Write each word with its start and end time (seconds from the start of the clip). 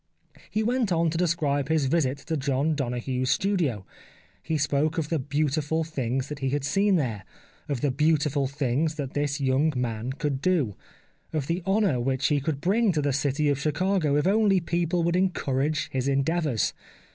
He 0.49 0.63
went 0.63 0.91
on 0.91 1.11
to 1.11 1.17
describe 1.19 1.69
his 1.69 1.85
visit 1.85 2.17
to 2.25 2.35
John 2.35 2.73
Donoghue's 2.73 3.29
studio; 3.29 3.85
he 4.41 4.57
spoke 4.57 4.97
of 4.97 5.09
the 5.09 5.19
beautiful 5.19 5.83
things 5.83 6.27
that 6.27 6.39
he 6.39 6.49
had 6.49 6.63
seen 6.63 6.95
there, 6.95 7.23
of 7.69 7.81
the 7.81 7.91
beautiful 7.91 8.47
things 8.47 8.95
that 8.95 9.13
this 9.13 9.39
young 9.39 9.71
man 9.75 10.13
could 10.13 10.41
do, 10.41 10.75
of 11.33 11.45
the 11.45 11.61
honour 11.67 11.99
which 11.99 12.29
he 12.29 12.39
could 12.41 12.59
bring 12.61 12.91
to 12.93 13.01
the 13.03 13.13
city 13.13 13.47
of 13.47 13.59
Chicago 13.59 14.15
if 14.15 14.25
only 14.25 14.59
people 14.59 15.03
would 15.03 15.15
encourage 15.15 15.87
his 15.91 16.07
endeavours. 16.07 16.73